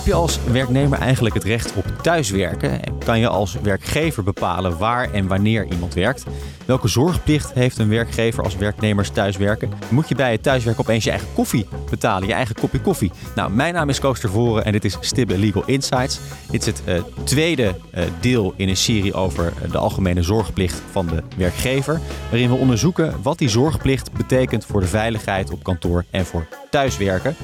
[0.00, 2.84] Heb je als werknemer eigenlijk het recht op thuiswerken?
[2.84, 6.24] En kan je als werkgever bepalen waar en wanneer iemand werkt?
[6.66, 9.70] Welke zorgplicht heeft een werkgever als werknemers thuiswerken?
[9.88, 13.12] Moet je bij het thuiswerken opeens je eigen koffie betalen, je eigen kopje koffie?
[13.34, 16.20] Nou, mijn naam is Koos Tervoren en dit is Stibbe Legal Insights.
[16.50, 21.06] Dit is het uh, tweede uh, deel in een serie over de algemene zorgplicht van
[21.06, 26.26] de werkgever, waarin we onderzoeken wat die zorgplicht betekent voor de veiligheid op kantoor en
[26.26, 27.36] voor thuiswerken.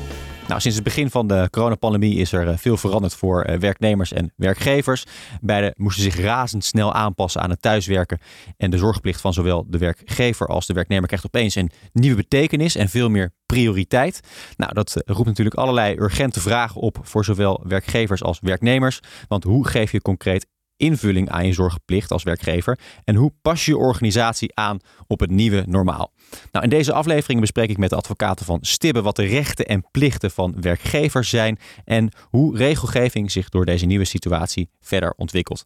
[0.49, 5.05] Nou, sinds het begin van de coronapandemie is er veel veranderd voor werknemers en werkgevers.
[5.41, 8.19] Beide moesten zich razendsnel aanpassen aan het thuiswerken.
[8.57, 12.77] En de zorgplicht van zowel de werkgever als de werknemer krijgt opeens een nieuwe betekenis
[12.77, 14.21] en veel meer prioriteit.
[14.57, 19.01] Nou, dat roept natuurlijk allerlei urgente vragen op voor zowel werkgevers als werknemers.
[19.29, 22.79] Want hoe geef je concreet invulling aan je zorgplicht als werkgever?
[23.05, 26.13] En hoe pas je organisatie aan op het nieuwe normaal?
[26.53, 29.91] Nou, in deze aflevering bespreek ik met de advocaten van Stibbe wat de rechten en
[29.91, 35.65] plichten van werkgevers zijn en hoe regelgeving zich door deze nieuwe situatie verder ontwikkelt.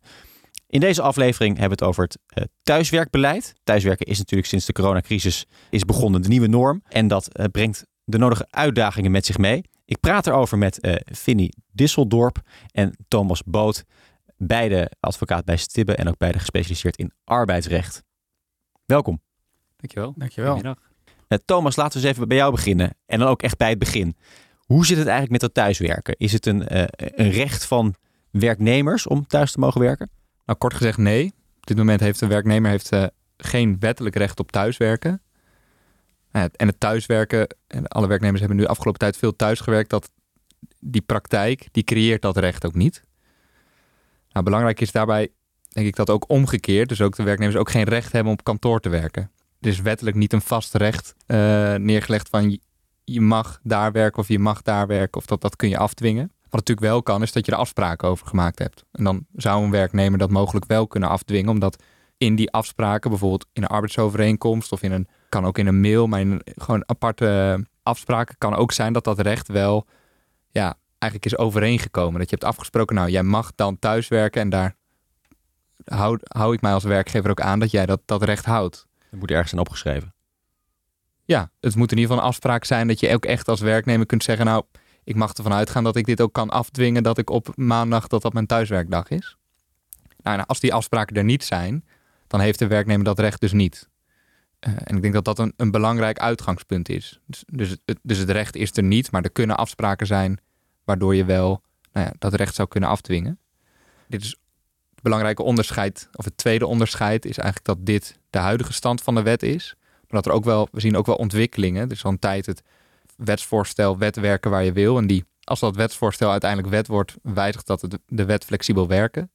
[0.67, 3.55] In deze aflevering hebben we het over het uh, thuiswerkbeleid.
[3.65, 7.87] Thuiswerken is natuurlijk sinds de coronacrisis is begonnen de nieuwe norm en dat uh, brengt
[8.05, 9.63] de nodige uitdagingen met zich mee.
[9.85, 12.41] Ik praat erover met uh, Finny Disseldorp
[12.73, 13.85] en Thomas Boot,
[14.47, 18.03] beide advocaat bij Stibbe en ook beide gespecialiseerd in arbeidsrecht.
[18.87, 19.23] Welkom.
[19.77, 20.15] Dankjewel.
[20.17, 20.63] Dankjewel.
[20.65, 22.95] Uh, Thomas, laten we eens even bij jou beginnen.
[23.07, 24.17] En dan ook echt bij het begin.
[24.59, 26.17] Hoe zit het eigenlijk met dat thuiswerken?
[26.17, 27.95] Is het een, uh, een recht van
[28.31, 30.11] werknemers om thuis te mogen werken?
[30.45, 31.33] Nou, kort gezegd nee.
[31.57, 35.23] Op dit moment heeft de werknemer heeft, uh, geen wettelijk recht op thuiswerken.
[36.31, 40.11] en het thuiswerken, en alle werknemers hebben nu de afgelopen tijd veel thuisgewerkt, dat
[40.81, 43.03] die praktijk, die creëert dat recht ook niet.
[44.33, 45.29] Nou, belangrijk is daarbij,
[45.69, 46.89] denk ik, dat ook omgekeerd.
[46.89, 49.31] Dus ook de werknemers ook geen recht hebben om op kantoor te werken.
[49.61, 51.37] Er is wettelijk niet een vast recht uh,
[51.75, 52.61] neergelegd van
[53.05, 55.21] je mag daar werken of je mag daar werken.
[55.21, 56.33] Of dat, dat kun je afdwingen.
[56.43, 58.85] Wat natuurlijk wel kan, is dat je er afspraken over gemaakt hebt.
[58.93, 61.83] En dan zou een werknemer dat mogelijk wel kunnen afdwingen, omdat
[62.17, 66.07] in die afspraken, bijvoorbeeld in een arbeidsovereenkomst of in een, kan ook in een mail,
[66.07, 69.87] maar in gewoon aparte afspraken, kan ook zijn dat dat recht wel,
[70.51, 72.21] ja, eigenlijk is overeengekomen.
[72.21, 74.77] Dat je hebt afgesproken, nou, jij mag dan thuiswerken en daar
[75.85, 78.87] hou, hou ik mij als werkgever ook aan dat jij dat, dat recht houdt.
[79.11, 80.15] Dat moet ergens zijn opgeschreven.
[81.25, 84.07] Ja, het moet in ieder geval een afspraak zijn dat je ook echt als werknemer
[84.07, 84.65] kunt zeggen, nou,
[85.05, 88.23] ik mag ervan uitgaan dat ik dit ook kan afdwingen dat ik op maandag dat
[88.23, 89.37] dat mijn thuiswerkdag is.
[90.23, 91.85] Nou, nou als die afspraken er niet zijn,
[92.27, 93.89] dan heeft de werknemer dat recht dus niet.
[94.69, 97.21] Uh, en ik denk dat dat een, een belangrijk uitgangspunt is.
[97.27, 100.41] Dus, dus, het, dus het recht is er niet, maar er kunnen afspraken zijn
[100.91, 101.63] waardoor je wel
[101.93, 103.39] nou ja, dat recht zou kunnen afdwingen.
[104.07, 104.29] Dit is
[104.95, 109.15] het belangrijke onderscheid, of het tweede onderscheid, is eigenlijk dat dit de huidige stand van
[109.15, 109.75] de wet is.
[109.79, 111.89] Maar dat er ook wel, we zien ook wel ontwikkelingen.
[111.89, 112.63] Dus al een tijd het
[113.17, 114.99] wetsvoorstel wetwerken waar je wil.
[114.99, 119.31] En die, als dat wetsvoorstel uiteindelijk wet wordt, wijzigt dat de wet flexibel werken.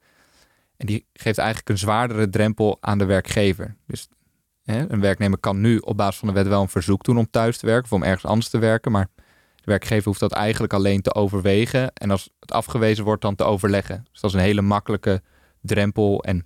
[0.77, 3.75] En die geeft eigenlijk een zwaardere drempel aan de werkgever.
[3.87, 4.07] Dus
[4.63, 7.29] hè, een werknemer kan nu op basis van de wet wel een verzoek doen om
[7.29, 8.91] thuis te werken of om ergens anders te werken.
[8.91, 9.07] Maar
[9.65, 11.93] de werkgever hoeft dat eigenlijk alleen te overwegen.
[11.93, 14.05] En als het afgewezen wordt, dan te overleggen.
[14.11, 15.21] Dus dat is een hele makkelijke
[15.61, 16.23] drempel.
[16.23, 16.37] En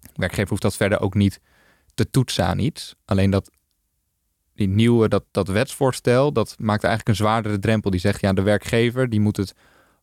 [0.00, 1.40] de werkgever hoeft dat verder ook niet
[1.94, 2.94] te toetsen aan iets.
[3.04, 3.50] Alleen dat
[4.54, 7.90] die nieuwe, dat, dat wetsvoorstel, dat maakt eigenlijk een zwaardere drempel.
[7.90, 9.54] Die zegt, ja, de werkgever die moet het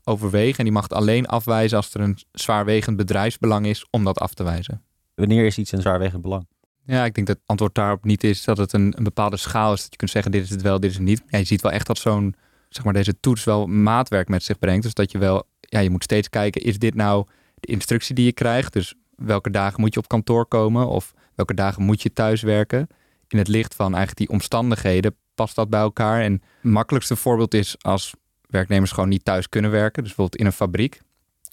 [0.04, 4.20] overwegen en die mag het alleen afwijzen als er een zwaarwegend bedrijfsbelang is om dat
[4.20, 4.84] af te wijzen.
[5.16, 6.48] Wanneer is iets een zwaarwegend belang?
[6.86, 9.74] Ja, ik denk dat het antwoord daarop niet is dat het een, een bepaalde schaal
[9.74, 9.82] is.
[9.82, 11.24] Dat je kunt zeggen, dit is het wel, dit is het niet.
[11.28, 12.36] Ja, je ziet wel echt dat zo'n,
[12.76, 14.84] zeg maar, deze toets wel maatwerk met zich brengt.
[14.84, 17.26] Dus dat je wel, ja, je moet steeds kijken, is dit nou
[17.60, 18.74] de instructie die je krijgt?
[18.74, 20.88] Dus welke dagen moet je op kantoor komen?
[20.88, 22.88] Of welke dagen moet je thuis werken?
[23.28, 26.22] In het licht van eigenlijk die omstandigheden past dat bij elkaar.
[26.22, 28.14] En het makkelijkste voorbeeld is als
[28.50, 30.04] werknemers gewoon niet thuis kunnen werken.
[30.04, 31.02] Dus bijvoorbeeld in een fabriek.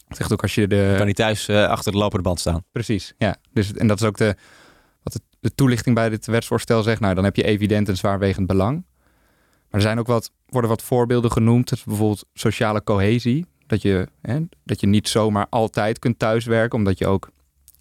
[0.08, 0.94] Zegt ook als je de...
[0.96, 2.64] Kan niet thuis uh, achter de lopende band staan.
[2.72, 3.36] Precies, ja.
[3.52, 4.36] Dus, en dat is ook de,
[5.02, 7.00] wat de, de toelichting bij dit wetsvoorstel zegt.
[7.00, 8.84] Nou, dan heb je evident een zwaarwegend belang.
[9.70, 11.68] Maar er zijn ook wat, worden wat voorbeelden genoemd.
[11.68, 13.46] Dus bijvoorbeeld sociale cohesie.
[13.66, 17.30] Dat je, hè, dat je niet zomaar altijd kunt thuiswerken, omdat je ook...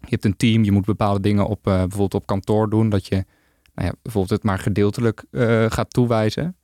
[0.00, 2.88] Je hebt een team, je moet bepaalde dingen op, uh, bijvoorbeeld op kantoor doen.
[2.88, 3.24] Dat je
[3.74, 6.56] nou ja, bijvoorbeeld het maar gedeeltelijk uh, gaat toewijzen.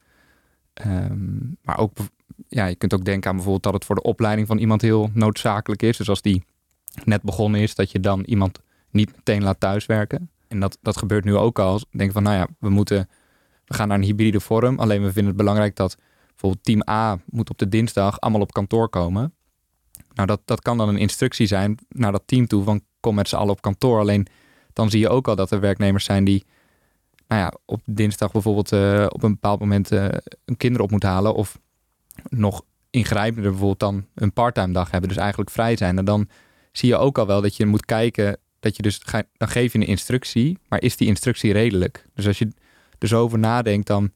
[0.86, 1.96] Um, maar ook,
[2.48, 5.10] ja, je kunt ook denken aan bijvoorbeeld dat het voor de opleiding van iemand heel
[5.12, 5.96] noodzakelijk is.
[5.96, 6.44] Dus als die
[7.04, 10.30] net begonnen is, dat je dan iemand niet meteen laat thuiswerken.
[10.48, 11.80] En dat, dat gebeurt nu ook al.
[11.90, 13.08] Denk van, nou ja, we moeten,
[13.66, 14.78] we gaan naar een hybride vorm.
[14.78, 15.96] Alleen we vinden het belangrijk dat
[16.28, 19.34] bijvoorbeeld team A moet op de dinsdag allemaal op kantoor komen.
[20.14, 23.28] Nou, dat, dat kan dan een instructie zijn naar dat team toe van kom met
[23.28, 24.00] z'n allen op kantoor.
[24.00, 24.26] Alleen
[24.72, 26.44] dan zie je ook al dat er werknemers zijn die
[27.28, 30.08] nou ja, op dinsdag bijvoorbeeld uh, op een bepaald moment uh,
[30.44, 31.58] een kinder op moet halen of
[32.28, 35.98] nog ingrijpender bijvoorbeeld dan een parttime dag hebben, dus eigenlijk vrij zijn.
[35.98, 36.28] En dan
[36.72, 39.00] zie je ook al wel dat je moet kijken dat je dus
[39.36, 42.06] dan geef je een instructie, maar is die instructie redelijk?
[42.14, 42.52] Dus als je
[42.98, 44.12] er zo over nadenkt, dan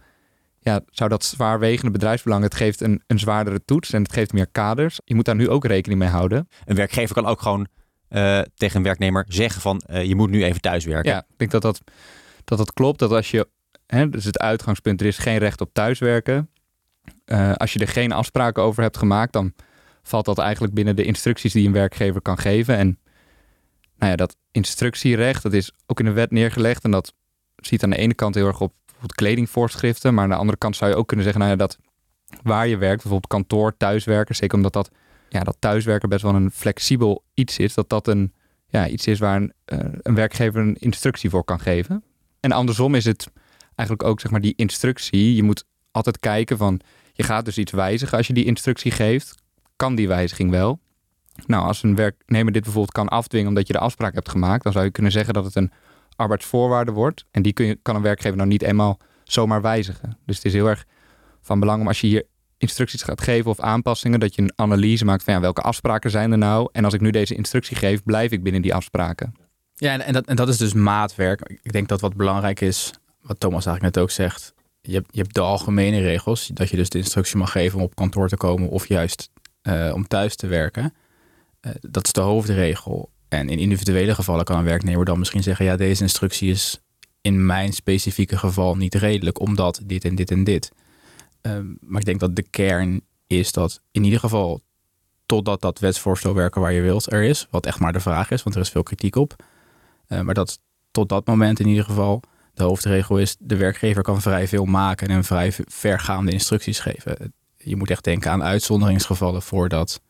[0.59, 4.47] ja, zou dat zwaarwegende bedrijfsbelang, het geeft een, een zwaardere toets en het geeft meer
[4.53, 5.01] kaders.
[5.05, 6.49] Je moet daar nu ook rekening mee houden.
[6.65, 7.67] Een werkgever kan ook gewoon
[8.11, 11.13] uh, tegen een werknemer zeggen van uh, je moet nu even thuiswerken.
[11.13, 11.81] Ja, ik denk dat dat,
[12.45, 12.99] dat, dat klopt.
[12.99, 13.49] Dat als je,
[13.87, 16.51] hè, dus het uitgangspunt, er is geen recht op thuiswerken.
[17.27, 19.53] Uh, als je er geen afspraken over hebt gemaakt, dan
[20.03, 22.77] valt dat eigenlijk binnen de instructies die een werkgever kan geven.
[22.77, 22.99] En
[23.97, 26.85] nou ja, dat instructierecht, dat is ook in de wet neergelegd.
[26.85, 27.13] En dat
[27.61, 28.73] ziet aan de ene kant heel erg op
[29.15, 30.15] kledingvoorschriften.
[30.15, 31.79] Maar aan de andere kant zou je ook kunnen zeggen, nou ja, dat
[32.43, 34.91] waar je werkt, bijvoorbeeld kantoor, thuiswerken, zeker omdat dat,
[35.29, 38.33] ja, dat thuiswerken best wel een flexibel iets is, dat dat een,
[38.67, 42.05] ja, iets is waar een, uh, een werkgever een instructie voor kan geven.
[42.41, 43.31] En andersom is het
[43.75, 45.35] eigenlijk ook, zeg maar, die instructie.
[45.35, 46.81] Je moet altijd kijken van,
[47.13, 49.35] je gaat dus iets wijzigen als je die instructie geeft.
[49.77, 50.81] Kan die wijziging wel?
[51.47, 54.73] Nou, als een werknemer dit bijvoorbeeld kan afdwingen omdat je de afspraak hebt gemaakt, dan
[54.73, 55.73] zou je kunnen zeggen dat het een
[56.17, 57.25] arbeidsvoorwaarde wordt.
[57.31, 60.19] En die kun je, kan een werkgever nou niet eenmaal zomaar wijzigen.
[60.27, 60.85] Dus het is heel erg
[61.43, 62.25] van belang om als je hier
[62.59, 66.33] instructies gaat geven of aanpassingen, dat je een analyse maakt van ja, welke afspraken zijn
[66.33, 66.69] er nou.
[66.73, 69.35] En als ik nu deze instructie geef, blijf ik binnen die afspraken.
[69.75, 71.59] Ja, en dat, en dat is dus maatwerk.
[71.63, 72.91] Ik denk dat wat belangrijk is,
[73.21, 76.77] wat Thomas eigenlijk net ook zegt, je hebt, je hebt de algemene regels, dat je
[76.77, 79.31] dus de instructie mag geven om op kantoor te komen of juist
[79.63, 80.95] uh, om thuis te werken.
[81.61, 83.11] Uh, dat is de hoofdregel.
[83.31, 86.81] En in individuele gevallen kan een werknemer dan misschien zeggen: ja, deze instructie is
[87.21, 90.73] in mijn specifieke geval niet redelijk, omdat dit en dit en dit.
[91.43, 94.61] Uh, maar ik denk dat de kern is dat in ieder geval
[95.27, 98.43] totdat dat wetsvoorstel werken waar je wilt er is, wat echt maar de vraag is,
[98.43, 99.45] want er is veel kritiek op.
[100.09, 100.61] Uh, maar dat
[100.91, 102.23] tot dat moment in ieder geval
[102.55, 107.33] de hoofdregel is: de werkgever kan vrij veel maken en vrij vergaande instructies geven.
[107.57, 110.01] Je moet echt denken aan uitzonderingsgevallen voordat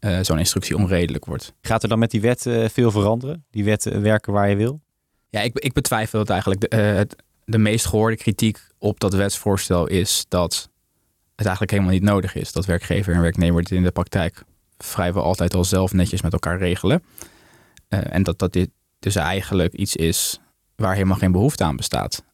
[0.00, 1.54] uh, zo'n instructie onredelijk wordt.
[1.60, 3.44] Gaat er dan met die wet uh, veel veranderen?
[3.50, 4.80] Die wet uh, werken waar je wil?
[5.28, 6.60] Ja, ik, ik betwijfel dat eigenlijk.
[6.60, 10.70] De, het, de meest gehoorde kritiek op dat wetsvoorstel is dat
[11.34, 12.52] het eigenlijk helemaal niet nodig is.
[12.52, 14.44] Dat werkgever en werknemer dit in de praktijk
[14.78, 17.02] vrijwel altijd al zelf netjes met elkaar regelen.
[17.88, 20.40] en dat, dat dit dus eigenlijk iets is
[20.76, 22.24] waar helemaal geen behoefte aan bestaat.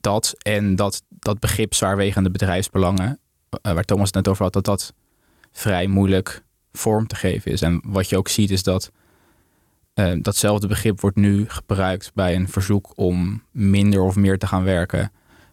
[0.00, 3.20] Dat en dat, dat begrip zwaarwegende bedrijfsbelangen,
[3.62, 4.92] waar Thomas het net over had, dat dat
[5.52, 7.62] vrij moeilijk vorm te geven is.
[7.62, 8.90] En wat je ook ziet is dat
[9.94, 14.64] uh, datzelfde begrip wordt nu gebruikt bij een verzoek om minder of meer te gaan
[14.64, 15.12] werken.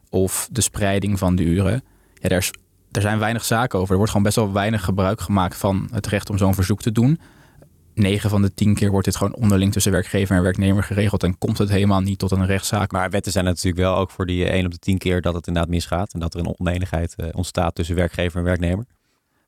[0.09, 1.83] Of de spreiding van de uren.
[2.13, 2.51] Ja, er, is,
[2.91, 3.91] er zijn weinig zaken over.
[3.91, 6.91] Er wordt gewoon best wel weinig gebruik gemaakt van het recht om zo'n verzoek te
[6.91, 7.19] doen.
[7.93, 11.37] 9 van de 10 keer wordt dit gewoon onderling tussen werkgever en werknemer geregeld en
[11.37, 12.91] komt het helemaal niet tot een rechtszaak.
[12.91, 15.47] Maar wetten zijn natuurlijk wel ook voor die 1 op de 10 keer dat het
[15.47, 18.85] inderdaad misgaat en dat er een oneenigheid uh, ontstaat tussen werkgever en werknemer.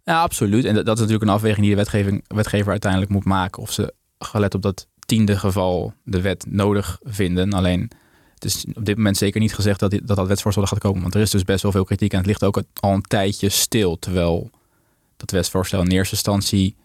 [0.03, 0.65] Ja, absoluut.
[0.65, 3.62] En dat, is natuurlijk een afweging die de wetgeving, wetgever uiteindelijk moet maken.
[3.62, 7.53] Of ze gelet op dat tiende geval de wet nodig vinden.
[7.53, 7.92] Alleen
[8.33, 11.01] het is op dit moment zeker niet gezegd dat dat, dat wetsvoorstel gaat komen.
[11.01, 13.50] Want er is dus best wel veel kritiek en het ligt ook al een tijdje
[13.50, 14.00] stil.
[14.00, 14.50] Terwijl
[15.18, 16.75] dat wetsvoorstel in eerste instantie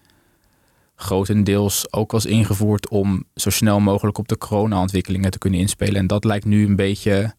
[0.97, 5.97] grotendeels ook was ingevoerd om zo snel mogelijk op de corona-ontwikkelingen te kunnen inspelen.
[5.97, 7.35] En dat lijkt nu een beetje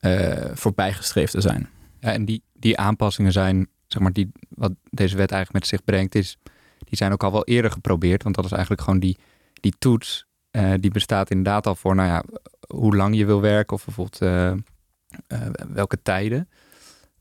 [0.00, 1.68] uh, voorbijgestreefd te zijn.
[2.00, 5.84] Ja, en die, die aanpassingen zijn zeg maar, die, wat deze wet eigenlijk met zich
[5.84, 6.38] brengt, is,
[6.78, 8.22] die zijn ook al wel eerder geprobeerd.
[8.22, 9.18] Want dat is eigenlijk gewoon die,
[9.52, 12.24] die toets, uh, die bestaat inderdaad al voor, nou ja,
[12.68, 14.52] hoe lang je wil werken of bijvoorbeeld uh,
[15.28, 16.48] uh, welke tijden.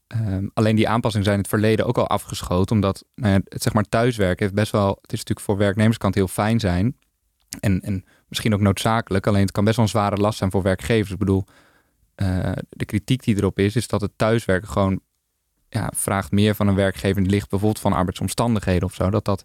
[0.08, 3.62] Ehm, alleen die aanpassingen zijn in het verleden ook al afgeschoten, omdat nou ja, het
[3.62, 6.98] zeg maar thuiswerken heeft best wel, het is natuurlijk voor werknemerskant heel fijn zijn
[7.60, 10.62] en, en misschien ook noodzakelijk, alleen het kan best wel een zware last zijn voor
[10.62, 11.12] werkgevers.
[11.12, 11.46] Ik bedoel,
[12.70, 15.02] de kritiek die erop is, is dat het thuiswerken gewoon
[15.70, 17.22] ja, vraagt meer van een werkgever.
[17.22, 19.10] Ligt bijvoorbeeld van arbeidsomstandigheden of zo.
[19.10, 19.44] Dat dat,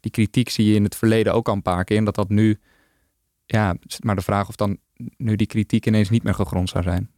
[0.00, 1.96] die kritiek zie je in het verleden ook al een paar keer.
[1.96, 2.60] En dat dat nu,
[3.46, 4.78] ja, maar de vraag of dan
[5.16, 7.10] nu die kritiek ineens niet meer gegrond zou zijn.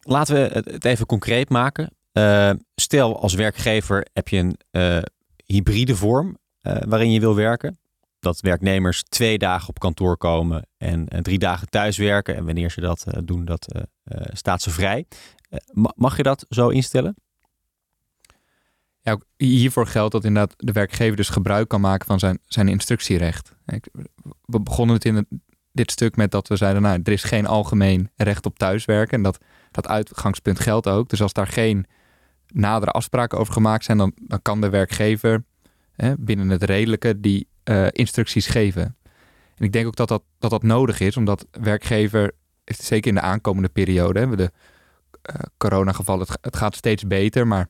[0.00, 1.90] Laten we het even concreet maken.
[2.12, 5.02] Uh, stel als werkgever heb je een uh,
[5.46, 7.78] hybride vorm uh, waarin je wil werken.
[8.18, 12.36] Dat werknemers twee dagen op kantoor komen en drie dagen thuis werken.
[12.36, 13.86] En wanneer ze dat doen, dat
[14.32, 15.06] staat ze vrij.
[15.94, 17.14] mag je dat zo instellen?
[19.02, 23.54] Ja, hiervoor geldt dat inderdaad de werkgever dus gebruik kan maken van zijn, zijn instructierecht.
[24.44, 25.26] We begonnen het in
[25.72, 29.16] dit stuk met dat we zeiden, nou, er is geen algemeen recht op thuiswerken.
[29.16, 29.38] En dat,
[29.70, 31.08] dat uitgangspunt geldt ook.
[31.08, 31.86] Dus als daar geen
[32.46, 35.44] nadere afspraken over gemaakt zijn, dan, dan kan de werkgever
[35.96, 38.96] hè, binnen het redelijke die uh, instructies geven.
[39.54, 42.32] En ik denk ook dat dat, dat dat nodig is, omdat werkgever,
[42.64, 44.52] zeker in de aankomende periode, hebben we de
[45.34, 47.68] uh, coronagevallen, het gaat steeds beter, maar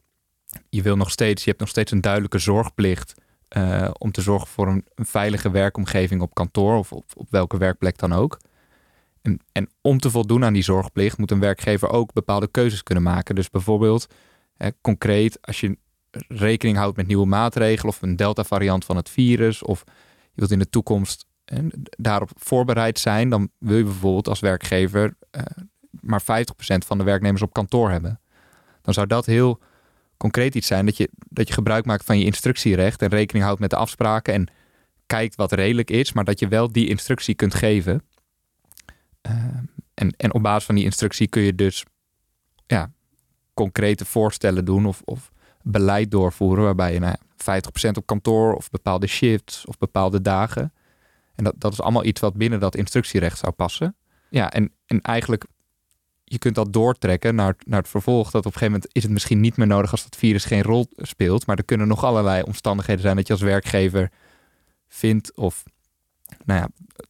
[0.68, 3.14] je wil nog steeds, je hebt nog steeds een duidelijke zorgplicht
[3.56, 7.98] uh, om te zorgen voor een, veilige werkomgeving op kantoor of op, op welke werkplek
[7.98, 8.40] dan ook.
[9.22, 13.04] En, en, om te voldoen aan die zorgplicht moet een werkgever ook bepaalde keuzes kunnen
[13.04, 13.34] maken.
[13.34, 14.06] Dus bijvoorbeeld,
[14.80, 15.78] concreet, als je
[16.28, 19.82] rekening houdt met nieuwe maatregelen of een delta-variant van het virus, of
[20.22, 21.26] je wilt in de toekomst
[21.82, 25.42] daarop voorbereid zijn, dan wil je bijvoorbeeld als werkgever uh,
[26.00, 26.24] maar 50%
[26.86, 28.20] van de werknemers op kantoor hebben.
[28.82, 29.60] Dan zou dat heel
[30.22, 33.60] concreet iets zijn dat je, dat je gebruik maakt van je instructierecht en rekening houdt
[33.60, 34.48] met de afspraken en
[35.06, 38.02] kijkt wat redelijk is, maar dat je wel die instructie kunt geven.
[39.28, 39.34] Uh,
[39.94, 41.84] en, en op basis van die instructie kun je dus
[42.66, 42.92] ja,
[43.54, 47.16] concrete voorstellen doen of, of beleid doorvoeren waarbij je nou,
[47.86, 50.72] 50% op kantoor of bepaalde shifts of bepaalde dagen.
[51.34, 53.96] En dat, dat is allemaal iets wat binnen dat instructierecht zou passen.
[54.30, 55.44] Ja, en, en eigenlijk,
[56.32, 58.30] je kunt dat doortrekken naar, naar het vervolg.
[58.30, 60.62] Dat op een gegeven moment is het misschien niet meer nodig als dat virus geen
[60.62, 61.46] rol speelt.
[61.46, 64.10] Maar er kunnen nog allerlei omstandigheden zijn dat je als werkgever
[64.88, 65.62] vindt of
[66.44, 66.68] nou ja,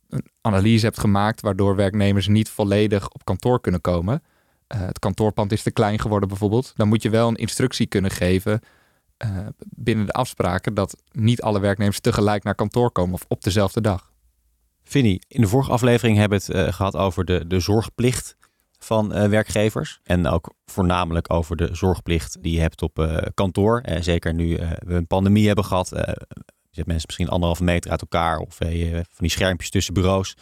[0.09, 4.23] een analyse hebt gemaakt waardoor werknemers niet volledig op kantoor kunnen komen.
[4.75, 6.73] Uh, het kantoorpand is te klein geworden bijvoorbeeld.
[6.77, 8.61] Dan moet je wel een instructie kunnen geven
[9.25, 13.81] uh, binnen de afspraken dat niet alle werknemers tegelijk naar kantoor komen of op dezelfde
[13.81, 14.13] dag.
[14.85, 18.37] Vinnie, in de vorige aflevering hebben we het uh, gehad over de, de zorgplicht
[18.85, 20.01] van uh, werkgevers.
[20.03, 23.83] En ook voornamelijk over de zorgplicht die je hebt op uh, kantoor.
[24.01, 25.91] zeker nu we een pandemie hebben gehad.
[26.71, 28.69] hebt mensen misschien anderhalve meter uit elkaar of van
[29.17, 30.37] die schermpjes tussen bureaus.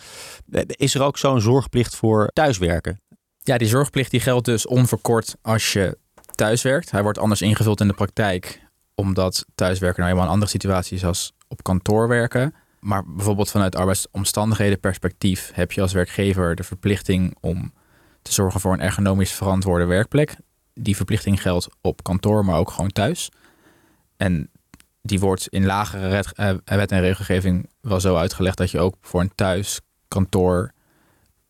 [0.66, 3.00] is er ook zo'n zorgplicht voor thuiswerken?
[3.42, 5.98] Ja, die zorgplicht die geldt dus onverkort als je
[6.34, 6.90] thuiswerkt.
[6.90, 8.60] Hij wordt anders ingevuld in de praktijk,
[8.94, 12.54] omdat thuiswerken nou eenmaal een andere situatie is als op kantoor werken.
[12.80, 17.72] Maar bijvoorbeeld vanuit arbeidsomstandigheden perspectief heb je als werkgever de verplichting om
[18.22, 20.36] te zorgen voor een ergonomisch verantwoorde werkplek.
[20.74, 23.30] Die verplichting geldt op kantoor, maar ook gewoon thuis.
[24.16, 24.50] En
[25.02, 29.20] die wordt in lagere eh, wet en regelgeving wel zo uitgelegd dat je ook voor
[29.20, 30.72] een thuiskantoor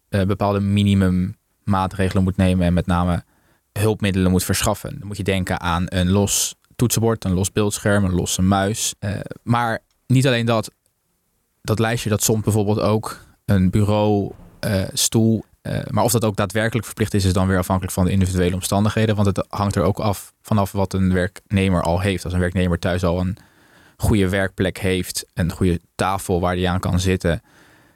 [0.08, 3.24] uh, bepaalde minimummaatregelen moet nemen en met name
[3.72, 4.98] hulpmiddelen moet verschaffen.
[4.98, 8.94] Dan moet je denken aan een los toetsenbord, een los beeldscherm, een losse muis.
[9.00, 10.70] Uh, maar niet alleen dat,
[11.62, 14.32] dat lijstje dat somt bijvoorbeeld ook een bureau,
[14.92, 15.44] stoel.
[15.62, 18.54] Uh, maar of dat ook daadwerkelijk verplicht is, is dan weer afhankelijk van de individuele
[18.54, 19.14] omstandigheden.
[19.14, 22.24] Want het hangt er ook af vanaf wat een werknemer al heeft.
[22.24, 23.36] Als een werknemer thuis al een
[23.96, 27.42] goede werkplek heeft, een goede tafel waar hij aan kan zitten,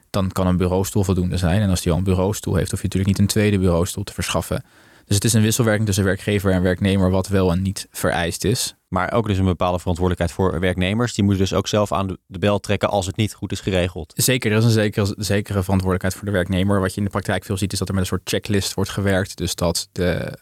[0.09, 1.61] dan kan een bureaustoel voldoende zijn.
[1.61, 4.13] En als hij al een bureaustoel heeft, hoef je natuurlijk niet een tweede bureaustoel te
[4.13, 4.63] verschaffen.
[5.05, 8.75] Dus het is een wisselwerking tussen werkgever en werknemer, wat wel en niet vereist is.
[8.87, 11.13] Maar ook dus een bepaalde verantwoordelijkheid voor werknemers.
[11.13, 14.13] Die moeten dus ook zelf aan de bel trekken als het niet goed is geregeld.
[14.15, 16.79] Zeker, er is een zekere, zekere verantwoordelijkheid voor de werknemer.
[16.79, 18.89] Wat je in de praktijk veel ziet, is dat er met een soort checklist wordt
[18.89, 19.37] gewerkt.
[19.37, 20.39] Dus dat de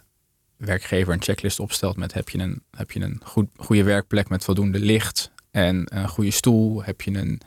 [0.58, 4.44] werkgever een checklist opstelt met heb je een, heb je een goed, goede werkplek met
[4.44, 6.84] voldoende licht en een goede stoel.
[6.84, 7.42] Heb je een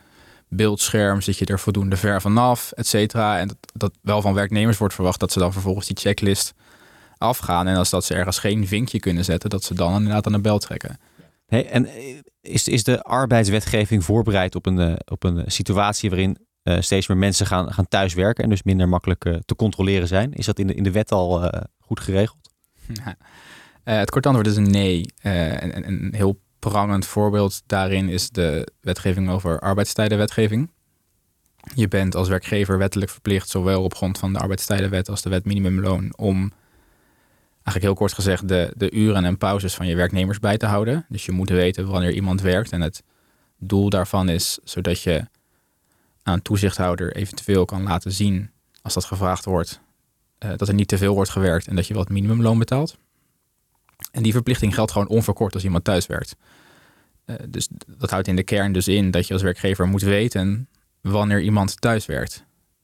[0.49, 3.39] beeldscherm, zit je er voldoende ver vanaf, et cetera.
[3.39, 6.53] En dat, dat wel van werknemers wordt verwacht dat ze dan vervolgens die checklist
[7.17, 7.67] afgaan.
[7.67, 10.39] En als dat ze ergens geen vinkje kunnen zetten, dat ze dan inderdaad aan de
[10.41, 10.99] bel trekken.
[11.45, 11.87] Hey, en
[12.41, 17.17] is, is de arbeidswetgeving voorbereid op een, eh, op een situatie waarin uh, steeds meer
[17.17, 20.33] mensen gaan, gaan thuiswerken en dus minder makkelijk uh, te controleren zijn?
[20.33, 22.49] Is dat in de, in de wet al uh, goed geregeld?
[23.83, 25.05] het korte antwoord is een nee.
[25.21, 30.69] Een, een, heel prangend voorbeeld daarin is de wetgeving over arbeidstijdenwetgeving.
[31.75, 35.45] Je bent als werkgever wettelijk verplicht, zowel op grond van de arbeidstijdenwet als de wet
[35.45, 36.51] minimumloon, om
[37.81, 41.05] heel kort gezegd de, de uren en pauzes van je werknemers bij te houden.
[41.09, 42.71] Dus je moet weten wanneer iemand werkt.
[42.71, 43.03] En het
[43.57, 45.25] doel daarvan is zodat je
[46.23, 49.81] aan toezichthouder eventueel kan laten zien, als dat gevraagd wordt,
[50.45, 52.97] uh, dat er niet te veel wordt gewerkt en dat je wat minimumloon betaalt.
[54.11, 56.35] En die verplichting geldt gewoon onverkort als iemand thuis werkt.
[57.25, 60.69] Uh, dus dat houdt in de kern dus in dat je als werkgever moet weten
[61.01, 62.43] wanneer iemand thuis werkt.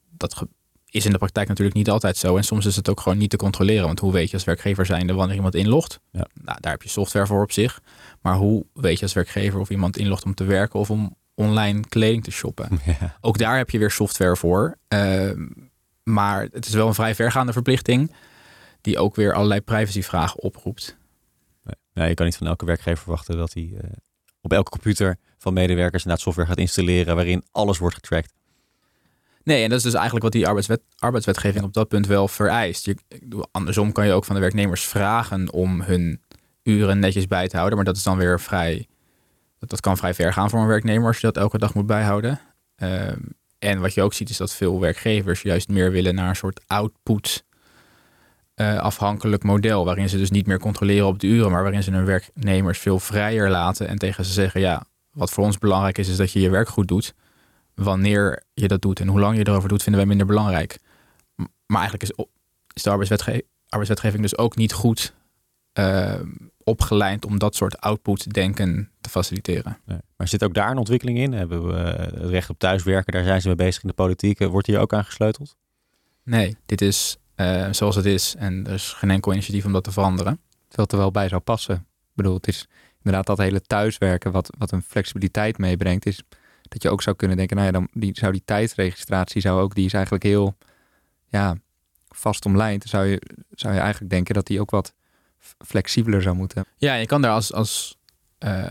[0.10, 0.46] Dat
[0.94, 2.38] is in de praktijk natuurlijk niet altijd zo.
[2.38, 3.86] En soms is het ook gewoon niet te controleren.
[3.86, 6.00] Want hoe weet je als werkgever zijnde wanneer iemand inlogt?
[6.12, 6.28] Ja.
[6.42, 7.82] Nou, daar heb je software voor op zich.
[8.22, 11.80] Maar hoe weet je als werkgever of iemand inlogt om te werken of om online
[11.90, 12.70] kleding te shoppen?
[12.86, 13.18] Ja.
[13.22, 14.78] Ook daar heb je weer software voor.
[14.94, 15.32] Uh,
[16.04, 18.12] maar het is wel een vrij vergaande verplichting.
[18.82, 20.98] Die ook weer allerlei privacyvragen oproept.
[21.94, 23.80] Ja, je kan niet van elke werkgever verwachten dat hij uh,
[24.42, 28.34] op elke computer van medewerkers inderdaad software gaat installeren waarin alles wordt getracked.
[29.44, 32.86] Nee, en dat is dus eigenlijk wat die arbeidswet, arbeidswetgeving op dat punt wel vereist.
[32.86, 32.98] Je,
[33.52, 36.22] andersom kan je ook van de werknemers vragen om hun
[36.64, 37.76] uren netjes bij te houden.
[37.76, 38.88] Maar dat is dan weer vrij.
[39.60, 41.86] Dat, dat kan vrij ver gaan voor een werknemer als je dat elke dag moet
[41.86, 42.40] bijhouden.
[42.76, 43.20] Ehm,
[43.60, 46.62] en wat je ook ziet is dat veel werkgevers juist meer willen naar een soort
[46.68, 47.46] output
[48.56, 49.86] uh, afhankelijk model.
[49.86, 53.00] Waarin ze dus niet meer controleren op de uren, maar waarin ze hun werknemers veel
[53.00, 53.88] vrijer laten.
[53.88, 56.68] En tegen ze zeggen: ja, wat voor ons belangrijk is, is dat je je werk
[56.68, 57.14] goed doet.
[57.76, 60.80] Wanneer je dat doet en hoe lang je erover doet, vinden wij minder belangrijk.
[61.66, 62.26] Maar eigenlijk is,
[62.74, 62.90] is de
[63.70, 65.14] arbeidswetgeving dus ook niet goed
[65.74, 66.20] uh,
[66.64, 69.78] opgeleid om dat soort output-denken te faciliteren.
[70.16, 71.34] Maar zit ook daar een ontwikkeling in?
[71.34, 74.40] Hebben we het recht op thuiswerken, daar zijn ze mee bezig in de politiek.
[74.40, 75.56] Wordt hier ook aan gesleuteld?
[76.24, 78.36] Nee, dit is uh, zoals het is.
[78.36, 80.40] En er is geen enkel initiatief om dat te veranderen.
[80.68, 81.76] Terwijl het er wel bij zou passen.
[81.76, 86.06] Ik bedoel, het is inderdaad dat hele thuiswerken wat, wat een flexibiliteit meebrengt.
[86.06, 86.24] Is
[86.74, 89.76] dat je ook zou kunnen denken, nou ja, dan die, zou die tijdsregistratie zou ook,
[89.76, 90.58] die is eigenlijk heel
[91.28, 91.58] ja,
[92.08, 92.84] vast omlijnd.
[92.84, 94.94] Zou je, zou je eigenlijk denken dat die ook wat
[95.66, 96.66] flexibeler zou moeten.
[96.78, 97.98] Ja, je kan daar als, als
[98.40, 98.66] uh,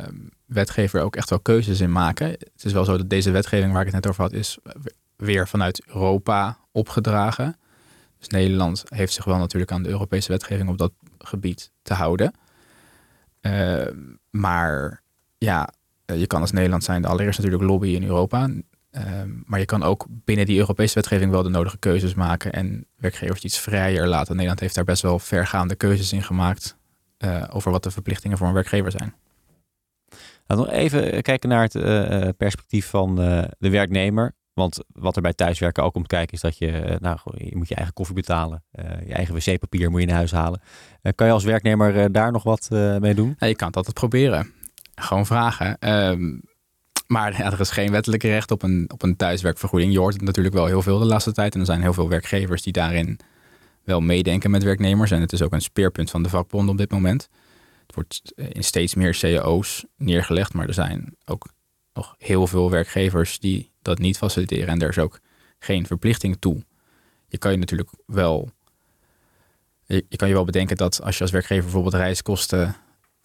[0.47, 2.27] wetgever ook echt wel keuzes in maken.
[2.29, 4.59] Het is wel zo dat deze wetgeving waar ik het net over had, is
[5.17, 7.57] weer vanuit Europa opgedragen.
[8.19, 12.35] Dus Nederland heeft zich wel natuurlijk aan de Europese wetgeving op dat gebied te houden.
[13.41, 13.87] Uh,
[14.31, 15.03] maar
[15.39, 15.73] ja,
[16.19, 18.49] je kan als Nederland zijn allereerst natuurlijk lobby in Europa.
[18.49, 19.03] Uh,
[19.45, 23.43] maar je kan ook binnen die Europese wetgeving wel de nodige keuzes maken en werkgevers
[23.43, 24.33] iets vrijer laten.
[24.33, 26.77] Nederland heeft daar best wel vergaande keuzes in gemaakt
[27.19, 29.15] uh, over wat de verplichtingen voor een werkgever zijn.
[30.47, 33.15] Laten we even kijken naar het perspectief van
[33.59, 34.35] de werknemer.
[34.55, 37.69] Want wat er bij thuiswerken ook komt kijken is dat je, eh, nou, je moet
[37.69, 38.65] je eigen koffie betalen.
[39.07, 40.61] Je eigen wc-papier moet je naar huis halen.
[41.15, 42.69] Kan je als werknemer daar nog wat
[43.01, 43.35] mee doen?
[43.39, 44.53] Ja, je kan het altijd proberen.
[44.95, 45.89] Gewoon vragen.
[46.11, 46.43] Um,
[47.07, 49.93] maar ja, er is geen wettelijk recht op een, op een thuiswerkvergoeding.
[49.93, 51.55] Je hoort het natuurlijk wel heel veel de laatste tijd.
[51.55, 53.19] En er zijn heel veel werkgevers die daarin
[53.85, 55.11] wel meedenken met werknemers.
[55.11, 57.29] En het is ook een speerpunt van de vakbond op dit moment.
[57.87, 60.55] Het wordt in steeds meer cao's neergelegd.
[60.55, 61.49] Maar er zijn ook
[61.95, 64.69] nog heel veel werkgevers die dat niet faciliteren.
[64.69, 65.21] En er is ook
[65.59, 66.65] geen verplichting toe.
[67.29, 68.51] Je kan je natuurlijk wel.
[69.87, 72.77] Je kan je wel bedenken dat als je als werkgever bijvoorbeeld reiskosten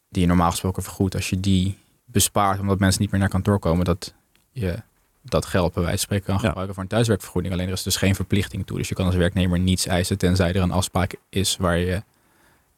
[0.10, 3.60] die je normaal gesproken vergoedt, als je die bespaart omdat mensen niet meer naar kantoor
[3.60, 4.14] komen, dat
[4.51, 4.81] je
[5.22, 7.53] dat geld bij wijze van spreken kan gebruiken voor een thuiswerkvergoeding.
[7.53, 8.77] Alleen er is dus geen verplichting toe.
[8.77, 12.03] Dus je kan als werknemer niets eisen tenzij er een afspraak is waar, je,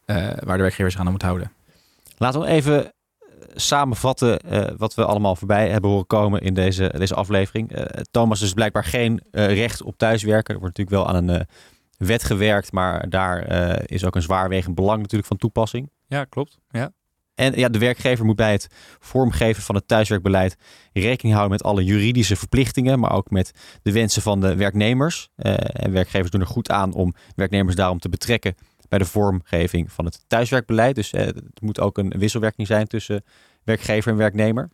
[0.05, 1.51] uh, waar de werkgever zich aan moet houden.
[2.17, 2.93] Laten we even
[3.53, 7.77] samenvatten uh, wat we allemaal voorbij hebben horen komen in deze, deze aflevering.
[7.77, 10.53] Uh, Thomas is blijkbaar geen uh, recht op thuiswerken.
[10.53, 11.47] Er wordt natuurlijk wel aan een
[11.97, 13.43] wet gewerkt, maar daar
[13.85, 15.89] is ook een zwaarwegend belang natuurlijk van toepassing.
[16.07, 16.59] Ja, klopt.
[16.69, 16.91] Ja.
[17.39, 18.67] En ja, de werkgever moet bij het
[18.99, 20.57] vormgeven van het thuiswerkbeleid
[20.93, 25.29] rekening houden met alle juridische verplichtingen, maar ook met de wensen van de werknemers.
[25.35, 28.55] en werkgevers doen er goed aan om werknemers daarom te betrekken
[28.89, 30.95] bij de vormgeving van het thuiswerkbeleid.
[30.95, 33.23] Dus eh, het moet ook een wisselwerking zijn tussen
[33.63, 34.69] werkgever en werknemer.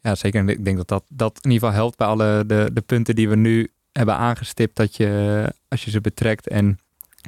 [0.00, 0.48] Ja, zeker.
[0.48, 3.28] ik denk dat dat, dat in ieder geval helpt bij alle de, de punten die
[3.28, 4.76] we nu hebben aangestipt.
[4.76, 6.78] Dat je, als je ze betrekt en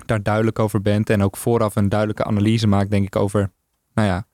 [0.06, 3.50] daar duidelijk over bent en ook vooraf een duidelijke analyse maakt, denk ik, over,
[3.94, 4.26] nou ja,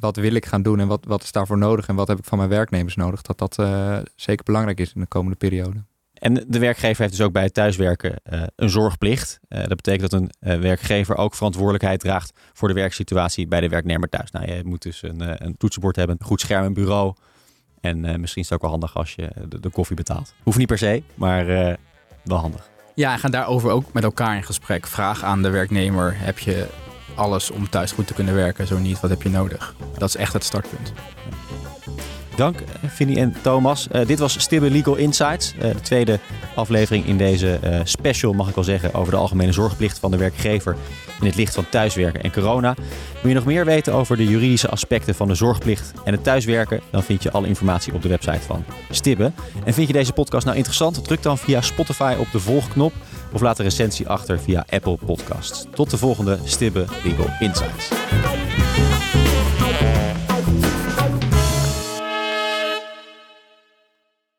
[0.00, 2.24] wat wil ik gaan doen en wat, wat is daarvoor nodig en wat heb ik
[2.24, 3.22] van mijn werknemers nodig.
[3.22, 5.84] Dat dat uh, zeker belangrijk is in de komende periode.
[6.12, 9.40] En de werkgever heeft dus ook bij het thuiswerken uh, een zorgplicht.
[9.48, 13.68] Uh, dat betekent dat een uh, werkgever ook verantwoordelijkheid draagt voor de werksituatie bij de
[13.68, 14.30] werknemer thuis.
[14.30, 17.14] Nou, je moet dus een, een toetsenbord hebben, een goed scherm en bureau.
[17.80, 20.34] En misschien is het ook wel handig als je de, de koffie betaalt.
[20.42, 21.46] Hoeft niet per se, maar
[22.24, 22.70] wel handig.
[22.94, 24.86] Ja, en gaan daarover ook met elkaar in gesprek.
[24.86, 26.66] Vraag aan de werknemer: heb je
[27.18, 28.66] alles om thuis goed te kunnen werken?
[28.66, 29.74] Zo niet, wat heb je nodig?
[29.96, 30.92] Dat is echt het startpunt.
[32.36, 33.88] Dank, Vinnie en Thomas.
[33.92, 35.54] Uh, dit was Stibbe Legal Insights.
[35.54, 36.18] Uh, de tweede
[36.54, 40.76] aflevering in deze special, mag ik wel zeggen, over de algemene zorgplicht van de werkgever
[41.20, 42.74] in het licht van thuiswerken en corona.
[43.20, 46.80] Wil je nog meer weten over de juridische aspecten van de zorgplicht en het thuiswerken?
[46.90, 49.32] Dan vind je alle informatie op de website van Stibbe.
[49.64, 51.04] En vind je deze podcast nou interessant?
[51.04, 52.92] Druk dan via Spotify op de volgknop
[53.32, 55.66] of laat een recensie achter via Apple Podcasts.
[55.74, 57.88] Tot de volgende Stibbe Legal Insights.